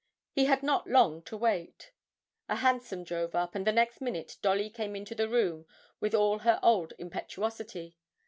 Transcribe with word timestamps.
He 0.31 0.45
had 0.45 0.63
not 0.63 0.89
long 0.89 1.21
to 1.25 1.37
wait. 1.37 1.91
A 2.49 2.55
hansom 2.55 3.03
drove 3.03 3.35
up, 3.35 3.53
and 3.53 3.67
the 3.67 3.71
next 3.71 4.01
minute 4.01 4.37
Dolly 4.41 4.67
came 4.71 4.95
into 4.95 5.13
the 5.13 5.29
room 5.29 5.67
with 5.99 6.15
all 6.15 6.39
her 6.39 6.59
old 6.63 6.95
impetuosity. 6.97 7.95